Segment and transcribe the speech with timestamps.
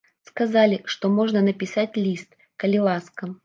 [0.29, 2.29] Сказалі, што можна напісаць ліст,
[2.65, 3.35] калі ласка.